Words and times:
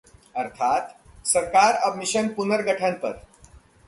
अर्थात्ः 0.35 1.29
सरकार 1.29 1.73
अब 1.73 1.97
मिशन 1.97 2.27
पुनर्गठन 2.27 2.93
पर 2.93 3.21